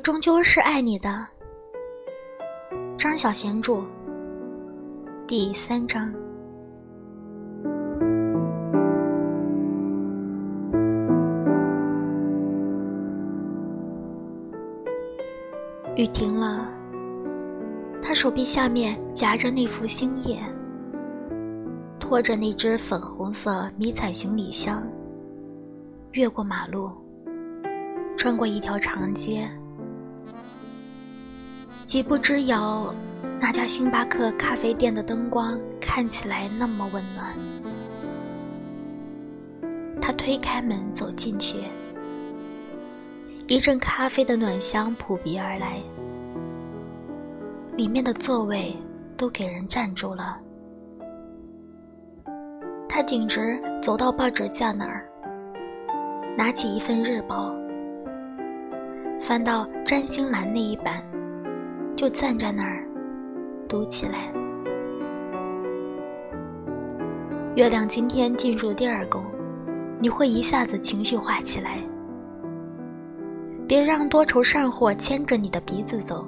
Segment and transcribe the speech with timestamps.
[0.00, 1.26] 终究是爱你的。
[2.96, 3.82] 张小娴著，
[5.26, 6.12] 第三章。
[15.96, 16.66] 雨停了，
[18.00, 20.40] 他手臂下面夹着那副星夜，
[21.98, 24.82] 拖着那只粉红色迷彩行李箱，
[26.12, 26.90] 越过马路，
[28.16, 29.46] 穿过一条长街。
[31.90, 32.94] 几步之遥，
[33.40, 37.34] 那家星巴克咖啡店的灯光看起来那么温暖。
[40.00, 41.58] 他推开门走进去，
[43.48, 45.80] 一阵咖啡的暖香扑鼻而来，
[47.76, 48.72] 里面的座位
[49.16, 50.38] 都给人占住了。
[52.88, 55.10] 他径直走到报纸架那儿，
[56.38, 57.52] 拿起一份日报，
[59.20, 61.02] 翻到占星栏那一版。
[62.00, 62.82] 就站在那儿，
[63.68, 64.32] 读起来。
[67.56, 69.22] 月亮今天进入第二宫，
[70.00, 71.76] 你会一下子情绪化起来。
[73.68, 76.26] 别让多愁善祸牵着你的鼻子走。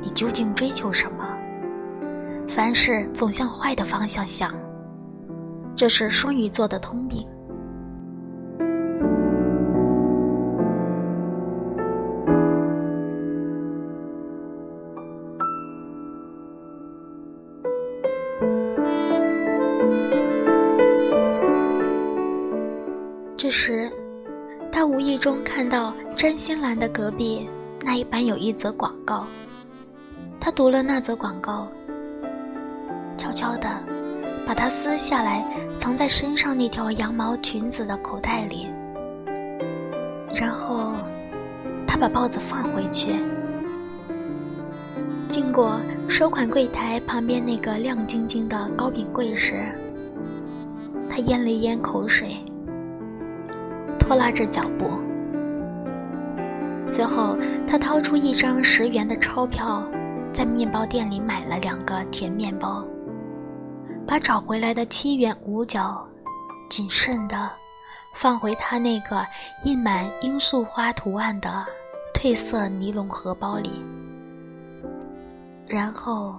[0.00, 1.26] 你究竟追求什么？
[2.46, 4.54] 凡事总向坏的方向想，
[5.74, 7.26] 这是双鱼座的通病。
[25.26, 27.50] 中看到占星栏的隔壁
[27.84, 29.26] 那一版有一则广告。
[30.38, 31.66] 他读了那则广告，
[33.18, 33.68] 悄悄地
[34.46, 35.44] 把它撕下来，
[35.76, 38.68] 藏在身上那条羊毛裙子的口袋里。
[40.32, 40.92] 然后，
[41.88, 43.16] 他把报纸放回去。
[45.28, 49.56] 经过收款柜台旁边那个亮晶晶的糕饼柜时，
[51.10, 52.28] 他咽了咽口水。
[53.98, 54.88] 拖拉着脚步，
[56.88, 57.36] 随后
[57.66, 59.82] 他掏出一张十元的钞票，
[60.32, 62.84] 在面包店里买了两个甜面包，
[64.06, 66.06] 把找回来的七元五角
[66.70, 67.50] 谨慎的
[68.14, 69.26] 放回他那个
[69.64, 71.64] 印满罂粟花图案的
[72.14, 73.70] 褪色尼龙荷包里。
[75.66, 76.36] 然后，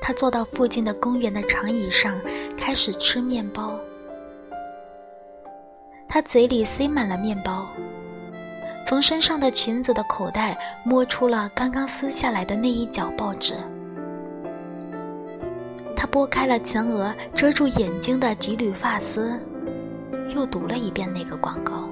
[0.00, 2.12] 他坐到附近的公园的长椅上，
[2.56, 3.78] 开始吃面包。
[6.08, 7.66] 他嘴里塞满了面包，
[8.84, 13.54] 从身上的裙子的口袋摸出了刚刚撕下来的那一角报纸。
[15.96, 19.40] 他拨开了前额遮住眼睛的几缕发丝，
[20.34, 21.88] 又读了一遍那个广告：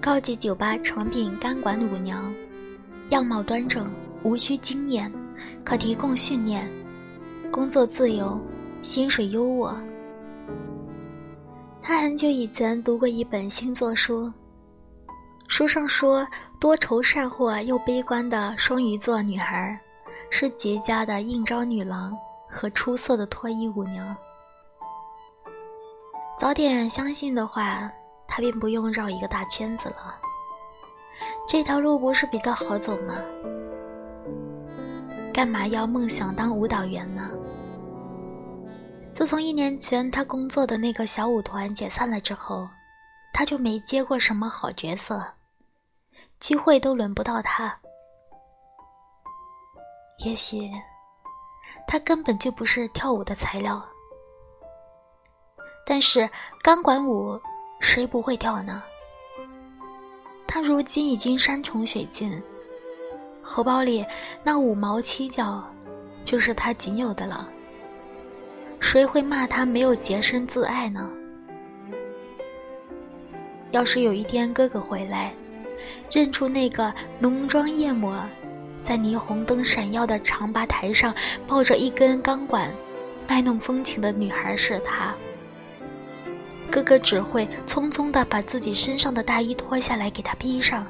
[0.00, 2.32] 高级酒吧成品钢管舞娘，
[3.10, 3.86] 样貌端正，
[4.24, 5.12] 无需经验，
[5.62, 6.66] 可提供训练，
[7.50, 8.40] 工作自由，
[8.80, 9.74] 薪水优渥。
[11.84, 14.32] 他很久以前读过一本星座书，
[15.48, 16.24] 书上说，
[16.60, 19.76] 多愁善祸又悲观的双鱼座女孩，
[20.30, 22.16] 是绝佳的应招女郎
[22.48, 24.16] 和出色的脱衣舞娘。
[26.38, 27.90] 早点相信的话，
[28.28, 30.14] 他便不用绕一个大圈子了。
[31.48, 33.16] 这条路不是比较好走吗？
[35.34, 37.28] 干嘛要梦想当舞蹈员呢？
[39.12, 42.68] 自从一年前他工作的那个小舞团解散了之后，
[43.32, 45.22] 他就没接过什么好角色，
[46.40, 47.78] 机会都轮不到他。
[50.24, 50.70] 也许
[51.86, 53.84] 他根本就不是跳舞的材料。
[55.84, 56.28] 但是
[56.62, 57.38] 钢管舞
[57.80, 58.82] 谁不会跳呢？
[60.46, 62.42] 他如今已经山穷水尽，
[63.42, 64.04] 荷包里
[64.42, 65.62] 那五毛七角
[66.24, 67.48] 就是他仅有的了。
[68.92, 71.10] 谁会骂他没有洁身自爱呢？
[73.70, 75.32] 要是有一天哥哥回来，
[76.10, 78.22] 认出那个浓妆艳抹，
[78.82, 81.14] 在霓虹灯闪耀的长吧台上
[81.46, 82.70] 抱着一根钢管，
[83.26, 85.14] 卖弄风情的女孩是他，
[86.70, 90.86] 哥哥只会匆匆地把自己身上的大衣脱下来给他披上。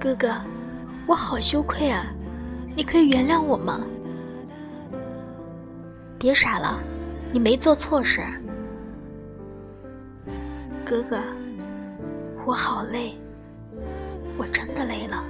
[0.00, 0.34] 哥哥，
[1.06, 2.06] 我好羞愧啊，
[2.74, 3.84] 你可以原谅我吗？
[6.24, 6.80] 别傻了，
[7.32, 8.22] 你没做错事。
[10.82, 11.20] 哥哥，
[12.46, 13.14] 我好累，
[14.38, 15.22] 我真的累了。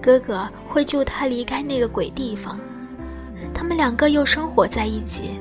[0.00, 2.56] 哥哥会救他离开那个鬼地方，
[3.52, 5.40] 他们两个又生活在一起。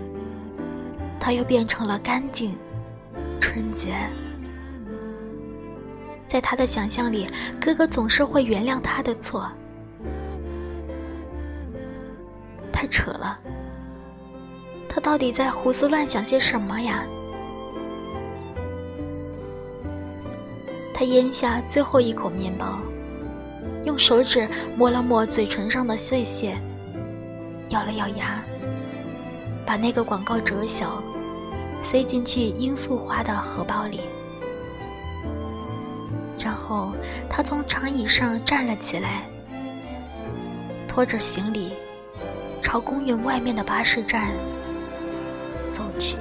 [1.19, 2.57] 他又变成了干净、
[3.39, 3.95] 纯洁。
[6.25, 7.29] 在他的想象里，
[7.63, 9.47] 哥哥总是会原谅他的错。
[12.91, 13.39] 扯了，
[14.87, 17.03] 他到底在胡思乱想些什么呀？
[20.93, 22.79] 他咽下最后一口面包，
[23.85, 24.47] 用手指
[24.77, 26.55] 摸了摸嘴唇上的碎屑，
[27.69, 28.43] 咬了咬牙，
[29.65, 31.01] 把那个广告折小，
[31.81, 34.01] 塞进去罂粟花的荷包里。
[36.37, 36.91] 然后，
[37.29, 39.23] 他从长椅上站了起来，
[40.87, 41.71] 拖着行李，
[42.71, 44.31] 朝公园外面的巴士站
[45.73, 46.15] 走去。